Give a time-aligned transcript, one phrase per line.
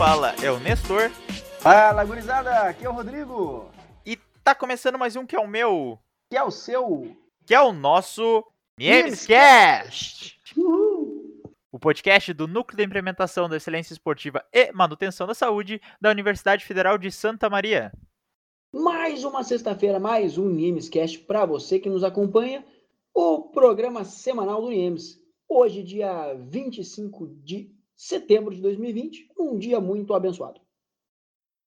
[0.00, 1.10] fala é o Nestor.
[1.60, 3.70] Fala, gurizada, aqui é o Rodrigo.
[4.06, 5.98] E tá começando mais um que é o meu.
[6.30, 7.14] Que é o seu.
[7.44, 8.42] Que é o nosso
[8.78, 10.40] Memescast.
[11.70, 16.64] O podcast do Núcleo de Implementação da Excelência Esportiva e Manutenção da Saúde da Universidade
[16.64, 17.92] Federal de Santa Maria.
[18.72, 22.64] Mais uma sexta-feira, mais um Niemescast para você que nos acompanha,
[23.12, 25.20] o programa semanal do Niemes.
[25.46, 30.58] Hoje, dia 25 de setembro de 2020, um dia muito abençoado.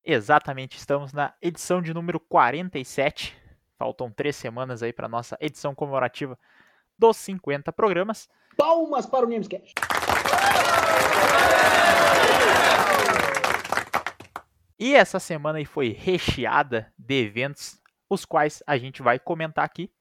[0.04, 3.38] Exatamente, estamos na edição de número 47.
[3.78, 6.38] Faltam três semanas aí para nossa edição comemorativa
[6.98, 8.28] dos 50 programas.
[8.58, 9.76] Palmas para o Niemescast!
[14.80, 17.80] E essa semana aí foi recheada de eventos,
[18.10, 19.94] os quais a gente vai comentar aqui.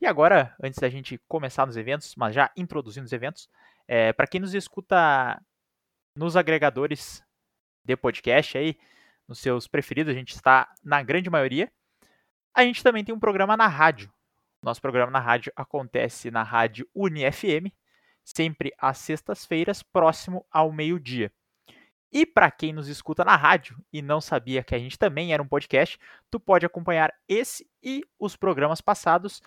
[0.00, 3.48] E agora, antes da gente começar nos eventos, mas já introduzindo os eventos,
[3.86, 5.40] é, para quem nos escuta
[6.18, 7.24] nos agregadores
[7.84, 8.76] de podcast aí,
[9.28, 11.70] nos seus preferidos, a gente está na grande maioria.
[12.52, 14.12] A gente também tem um programa na rádio.
[14.60, 17.72] Nosso programa na rádio acontece na rádio UniFM,
[18.24, 21.32] sempre às sextas-feiras, próximo ao meio-dia.
[22.10, 25.42] E para quem nos escuta na rádio e não sabia que a gente também era
[25.42, 29.40] um podcast, tu pode acompanhar esse e os programas passados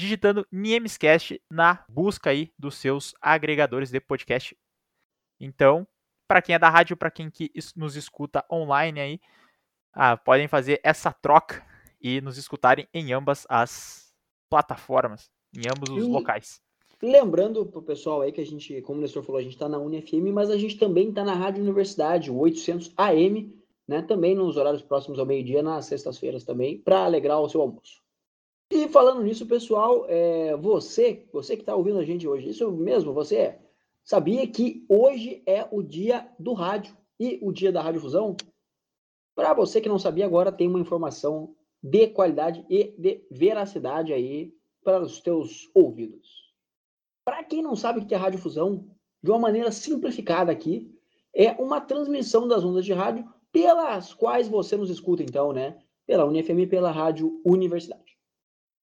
[0.00, 4.56] digitando Niemescast na busca aí dos seus agregadores de podcast.
[5.38, 5.86] Então,
[6.28, 9.20] para quem é da rádio, para quem que nos escuta online aí,
[9.94, 11.66] ah, podem fazer essa troca
[12.00, 14.14] e nos escutarem em ambas as
[14.48, 16.60] plataformas, em ambos os e, locais.
[17.02, 19.78] Lembrando pro pessoal aí que a gente, como o Nestor falou, a gente está na
[19.78, 23.56] UniFM, mas a gente também está na Rádio Universidade, o 800 AM,
[23.86, 24.02] né?
[24.02, 28.02] Também nos horários próximos ao meio-dia, nas sextas-feiras também, para alegrar o seu almoço.
[28.70, 33.14] E falando nisso, pessoal, é, você, você que está ouvindo a gente hoje, isso mesmo,
[33.14, 33.58] você
[34.08, 38.34] sabia que hoje é o dia do rádio e o dia da radiofusão?
[39.36, 44.54] Para você que não sabia, agora tem uma informação de qualidade e de veracidade aí
[44.82, 46.54] para os teus ouvidos.
[47.22, 48.88] Para quem não sabe o que é radiofusão,
[49.22, 50.90] de uma maneira simplificada aqui,
[51.34, 55.78] é uma transmissão das ondas de rádio pelas quais você nos escuta, então, né?
[56.06, 58.18] Pela UniFM e pela Rádio Universidade.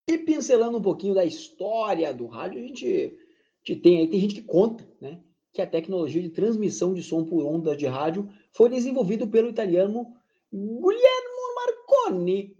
[0.07, 3.24] E pincelando um pouquinho da história do rádio, a gente
[3.73, 5.21] tem aí, tem gente que conta, né?
[5.53, 10.13] Que a tecnologia de transmissão de som por ondas de rádio foi desenvolvido pelo italiano
[10.51, 12.57] Guglielmo Marconi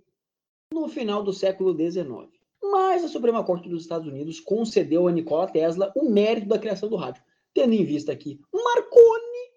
[0.74, 2.32] no final do século XIX.
[2.64, 6.90] Mas a Suprema Corte dos Estados Unidos concedeu a Nikola Tesla o mérito da criação
[6.90, 7.22] do rádio,
[7.54, 9.52] tendo em vista que Marconi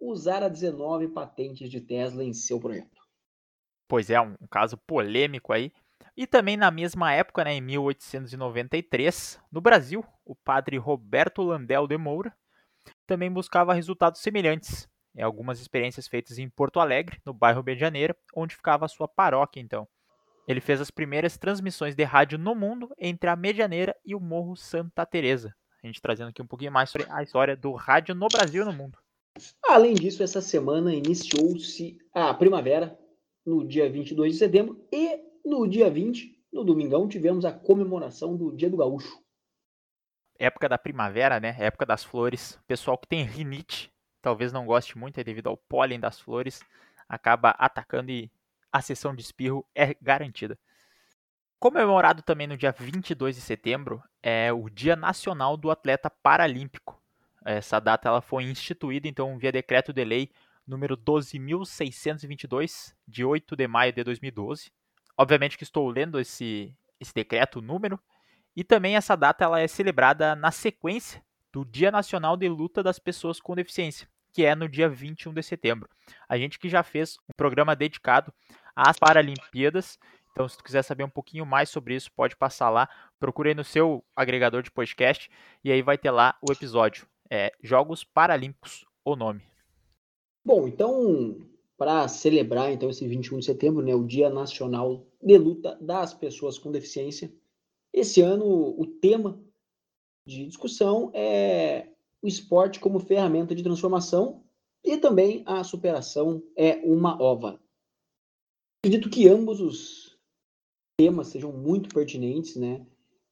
[0.00, 2.98] usara 19 patentes de Tesla em seu projeto.
[3.88, 5.72] Pois é, um caso polêmico aí
[6.16, 11.96] e também na mesma época, né, em 1893, no Brasil, o padre Roberto Landel de
[11.96, 12.34] Moura
[13.06, 18.54] também buscava resultados semelhantes em algumas experiências feitas em Porto Alegre, no bairro Medianeira, onde
[18.54, 19.86] ficava a sua paróquia então.
[20.46, 24.56] Ele fez as primeiras transmissões de rádio no mundo entre a Medianeira e o Morro
[24.56, 25.54] Santa Teresa.
[25.82, 28.64] A gente trazendo aqui um pouquinho mais sobre a história do rádio no Brasil e
[28.64, 28.98] no mundo.
[29.64, 32.98] Além disso, essa semana iniciou-se a primavera,
[33.44, 38.54] no dia 22 de setembro, e no dia 20, no domingão, tivemos a comemoração do
[38.54, 39.18] Dia do Gaúcho.
[40.38, 41.56] Época da primavera, né?
[41.58, 42.60] Época das flores.
[42.66, 46.60] Pessoal que tem rinite, talvez não goste muito, é devido ao pólen das flores,
[47.08, 48.30] acaba atacando e
[48.70, 50.58] a sessão de espirro é garantida.
[51.58, 57.02] Comemorado também no dia 22 de setembro é o Dia Nacional do Atleta Paralímpico.
[57.44, 60.30] Essa data ela foi instituída então via decreto de lei
[60.66, 64.70] número 12.622 de 8 de maio de 2012
[65.18, 67.98] Obviamente que estou lendo esse, esse decreto, número,
[68.54, 71.20] e também essa data ela é celebrada na sequência
[71.52, 75.42] do Dia Nacional de Luta das Pessoas com Deficiência, que é no dia 21 de
[75.42, 75.88] setembro.
[76.28, 78.32] A gente que já fez um programa dedicado
[78.76, 79.98] às Paralimpíadas,
[80.30, 83.64] então se tu quiser saber um pouquinho mais sobre isso, pode passar lá, procure no
[83.64, 85.28] seu agregador de podcast
[85.64, 87.08] e aí vai ter lá o episódio.
[87.28, 89.42] É Jogos Paralímpicos, o nome.
[90.44, 91.36] Bom, então
[91.78, 96.58] para celebrar então esse 21 de setembro, né, o Dia Nacional de Luta das Pessoas
[96.58, 97.32] com Deficiência.
[97.92, 99.40] Esse ano o tema
[100.26, 101.88] de discussão é
[102.20, 104.42] o esporte como ferramenta de transformação
[104.84, 107.60] e também a superação é uma ova.
[108.84, 110.18] Acredito que ambos os
[110.98, 112.84] temas sejam muito pertinentes, né?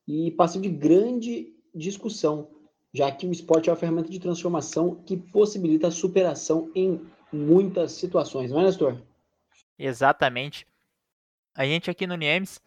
[0.06, 2.48] E passam de grande discussão,
[2.94, 7.00] já que o esporte é uma ferramenta de transformação que possibilita a superação em
[7.32, 8.96] muitas situações, não é, Nestor?
[9.78, 10.66] Exatamente.
[11.54, 12.60] A gente aqui no Niemes,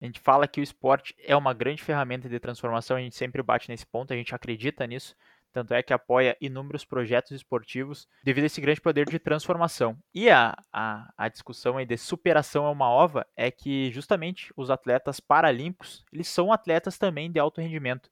[0.00, 3.42] a gente fala que o esporte é uma grande ferramenta de transformação, a gente sempre
[3.42, 5.14] bate nesse ponto, a gente acredita nisso.
[5.52, 9.98] tanto é que apoia inúmeros projetos esportivos devido a esse grande poder de transformação.
[10.14, 14.70] E a, a, a discussão aí de superação é uma ova é que justamente os
[14.70, 18.10] atletas paralímpicos, eles são atletas também de alto rendimento.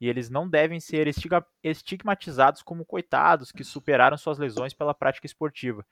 [0.00, 1.08] E eles não devem ser
[1.62, 5.86] estigmatizados como coitados que superaram suas lesões pela prática esportiva.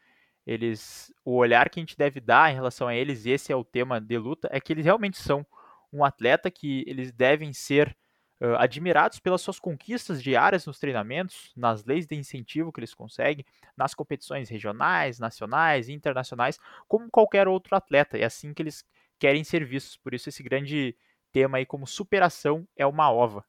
[0.46, 3.56] Eles, o olhar que a gente deve dar em relação a eles, e esse é
[3.56, 5.46] o tema de luta, é que eles realmente são
[5.92, 7.96] um atleta que eles devem ser
[8.40, 13.44] uh, admirados pelas suas conquistas diárias nos treinamentos, nas leis de incentivo que eles conseguem,
[13.76, 16.58] nas competições regionais, nacionais e internacionais,
[16.88, 18.18] como qualquer outro atleta.
[18.18, 18.84] É assim que eles
[19.18, 19.96] querem ser vistos.
[19.96, 20.96] Por isso esse grande
[21.30, 23.44] tema aí como superação é uma ova.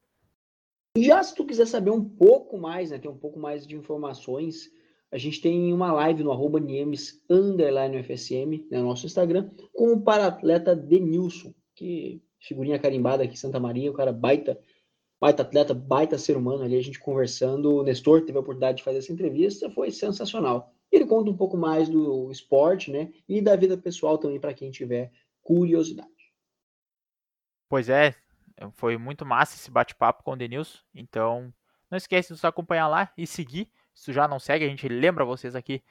[0.98, 4.72] Já se tu quiser saber um pouco mais, né, ter um pouco mais de informações,
[5.12, 9.94] a gente tem uma live no arroba Niemes underline FSM, né, no nosso Instagram, com
[9.94, 14.60] o para-atleta Denilson, que figurinha carimbada aqui em Santa Maria, o cara baita
[15.20, 17.78] baita atleta, baita ser humano ali, a gente conversando.
[17.78, 20.74] O Nestor teve a oportunidade de fazer essa entrevista, foi sensacional.
[20.92, 23.10] Ele conta um pouco mais do esporte, né?
[23.28, 26.12] E da vida pessoal também, para quem tiver curiosidade.
[27.70, 28.14] Pois é,
[28.72, 30.80] foi muito massa esse bate-papo com o Denilson.
[30.94, 31.54] Então,
[31.90, 33.70] não esquece de nos acompanhar lá e seguir.
[33.94, 35.82] Se já não segue, a gente lembra vocês aqui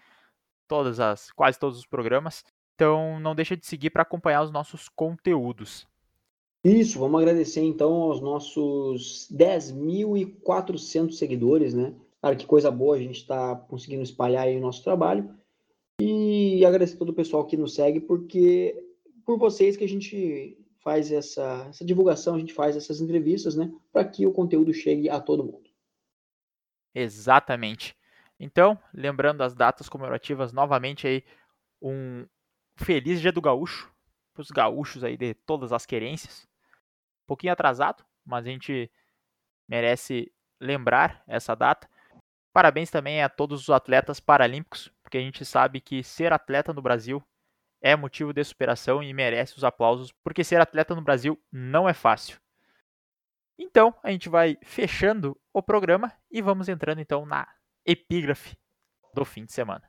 [0.66, 2.44] todas as quase todos os programas.
[2.74, 5.86] Então, não deixa de seguir para acompanhar os nossos conteúdos.
[6.64, 11.92] Isso, vamos agradecer então aos nossos 10.400 seguidores, né?
[12.20, 15.28] Cara, que coisa boa a gente está conseguindo espalhar aí o nosso trabalho.
[16.00, 18.80] E agradecer todo o pessoal que nos segue, porque
[19.24, 23.72] por vocês que a gente faz essa, essa divulgação, a gente faz essas entrevistas, né?
[23.92, 25.70] Para que o conteúdo chegue a todo mundo.
[26.94, 27.96] Exatamente.
[28.38, 31.24] Então, lembrando as datas comemorativas novamente aí,
[31.80, 32.26] um
[32.76, 33.92] feliz Dia do Gaúcho,
[34.34, 36.48] para os gaúchos aí de todas as querências
[37.24, 38.90] um pouquinho atrasado, mas a gente
[39.68, 41.88] merece lembrar essa data.
[42.52, 46.82] Parabéns também a todos os atletas paralímpicos, porque a gente sabe que ser atleta no
[46.82, 47.22] Brasil
[47.82, 51.92] é motivo de superação e merece os aplausos, porque ser atleta no Brasil não é
[51.92, 52.38] fácil.
[53.58, 57.46] Então, a gente vai fechando o programa e vamos entrando então na
[57.84, 58.56] epígrafe
[59.12, 59.82] do fim de semana.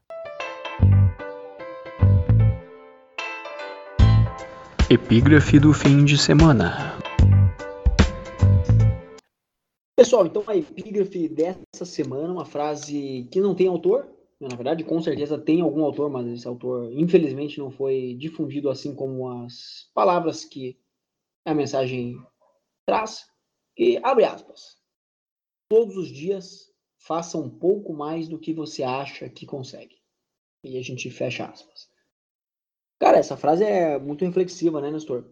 [4.89, 6.97] Epígrafe do fim de semana.
[9.95, 14.07] Pessoal, então a epígrafe dessa semana, uma frase que não tem autor,
[14.47, 18.93] na verdade, com certeza tem algum autor, mas esse autor, infelizmente, não foi difundido assim
[18.93, 20.79] como as palavras que
[21.45, 22.15] a mensagem
[22.85, 23.25] traz.
[23.77, 24.77] E abre aspas.
[25.69, 29.95] Todos os dias faça um pouco mais do que você acha que consegue.
[30.63, 31.89] E a gente fecha aspas.
[32.99, 35.29] Cara, essa frase é muito reflexiva, né, Nestor?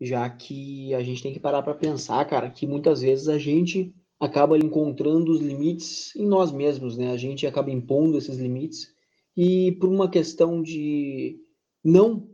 [0.00, 3.92] Já que a gente tem que parar para pensar, cara, que muitas vezes a gente
[4.20, 7.12] acaba encontrando os limites em nós mesmos, né?
[7.12, 8.92] A gente acaba impondo esses limites
[9.36, 11.40] e por uma questão de
[11.84, 12.28] não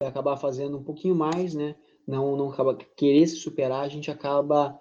[0.00, 1.76] acabar fazendo um pouquinho mais, né?
[2.06, 4.78] Não, não acaba querer se superar, a gente acaba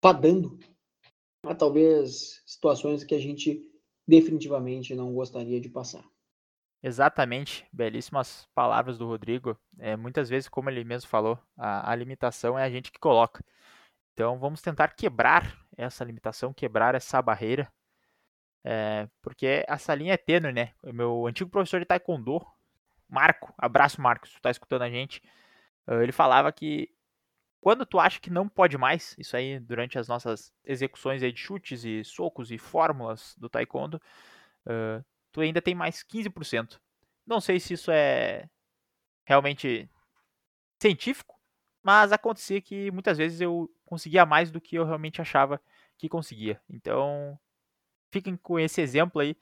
[0.00, 0.58] fadando
[1.44, 3.62] a talvez situações que a gente
[4.06, 6.04] definitivamente não gostaria de passar.
[6.82, 9.58] Exatamente, belíssimas palavras do Rodrigo.
[9.78, 13.44] É, muitas vezes, como ele mesmo falou, a, a limitação é a gente que coloca.
[14.16, 17.70] Então vamos tentar quebrar essa limitação, quebrar essa barreira,
[18.64, 20.72] é, porque essa linha é tênue, né?
[20.82, 22.40] Meu antigo professor de taekwondo,
[23.06, 25.22] Marco, abraço Marcos, tu tá escutando a gente,
[25.86, 26.90] ele falava que
[27.60, 31.84] quando tu acha que não pode mais, isso aí durante as nossas execuções de chutes
[31.84, 34.00] e socos e fórmulas do taekwondo,
[34.66, 36.80] uh, tu ainda tem mais 15%.
[37.26, 38.48] Não sei se isso é
[39.26, 39.90] realmente
[40.80, 41.35] científico,
[41.86, 45.60] mas acontecia que muitas vezes eu conseguia mais do que eu realmente achava
[45.96, 46.60] que conseguia.
[46.68, 47.38] Então,
[48.10, 49.36] fiquem com esse exemplo aí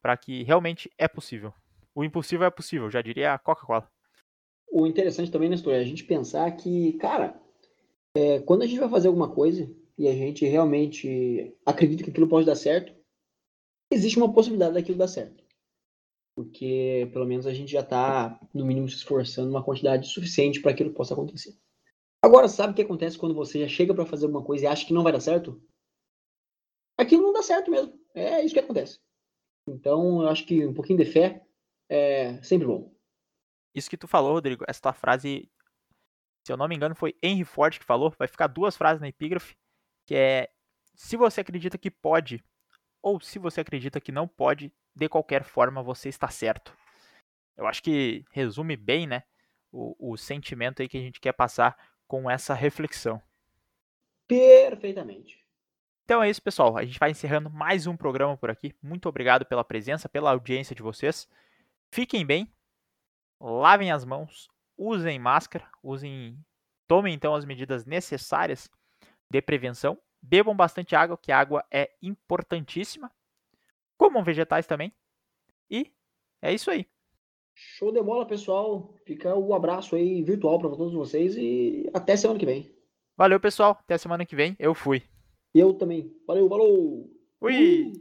[0.00, 1.52] para que realmente é possível.
[1.92, 3.90] O impossível é possível, já diria a Coca-Cola.
[4.70, 7.34] O interessante também, Nestor, é a gente pensar que, cara,
[8.16, 9.68] é, quando a gente vai fazer alguma coisa
[9.98, 12.94] e a gente realmente acredita que aquilo pode dar certo,
[13.90, 15.42] existe uma possibilidade daquilo dar certo.
[16.36, 20.72] Porque pelo menos a gente já está, no mínimo, se esforçando uma quantidade suficiente para
[20.72, 21.58] que aquilo possa acontecer.
[22.22, 24.86] Agora, sabe o que acontece quando você já chega para fazer alguma coisa e acha
[24.86, 25.60] que não vai dar certo?
[26.98, 27.98] Aquilo não dá certo mesmo.
[28.14, 29.00] É isso que acontece.
[29.66, 31.46] Então, eu acho que um pouquinho de fé
[31.88, 32.94] é sempre bom.
[33.74, 35.50] Isso que tu falou, Rodrigo, essa tua frase,
[36.44, 38.14] se eu não me engano, foi Henry Ford que falou.
[38.18, 39.56] Vai ficar duas frases na epígrafe,
[40.06, 40.50] que é
[40.94, 42.44] se você acredita que pode
[43.02, 46.76] ou se você acredita que não pode, de qualquer forma você está certo.
[47.56, 49.22] Eu acho que resume bem, né,
[49.72, 51.76] o, o sentimento aí que a gente quer passar
[52.10, 53.22] com essa reflexão.
[54.26, 55.46] Perfeitamente.
[56.04, 56.76] Então é isso, pessoal.
[56.76, 58.74] A gente vai encerrando mais um programa por aqui.
[58.82, 61.28] Muito obrigado pela presença, pela audiência de vocês.
[61.92, 62.52] Fiquem bem,
[63.40, 66.36] lavem as mãos, usem máscara, usem,
[66.88, 68.68] tomem então as medidas necessárias
[69.30, 69.96] de prevenção.
[70.20, 73.08] Bebam bastante água, que a água é importantíssima.
[73.96, 74.92] Comam vegetais também.
[75.70, 75.92] E
[76.42, 76.88] é isso aí.
[77.54, 78.94] Show de bola, pessoal.
[79.04, 82.70] Fica o um abraço aí virtual para todos vocês e até semana que vem.
[83.16, 83.78] Valeu, pessoal.
[83.80, 84.56] Até semana que vem.
[84.58, 85.02] Eu fui.
[85.54, 86.10] Eu também.
[86.26, 87.10] Valeu, falou!
[87.38, 87.92] Fui!